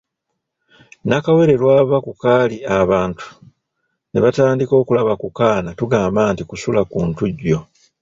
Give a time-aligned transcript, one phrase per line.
[1.07, 3.25] Nakawere lw’ava ku kaali abantu
[4.11, 7.59] ne batandika okulaba ku kaana tugamba nti Kusula ku Ntujjo.